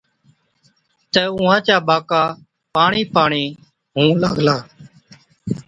تہ 1.13 1.21
اُونهان 1.35 1.59
چا 1.67 1.75
ٻاڪا 1.87 2.23
پاڻِي 2.75 3.01
پاڻِي 3.15 3.45
هُئُون 3.95 4.15
لاگلا۔ 4.21 4.57